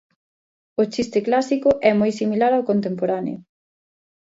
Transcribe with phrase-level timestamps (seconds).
[0.81, 3.37] O chiste clásico é moi similar ao contemporáneo.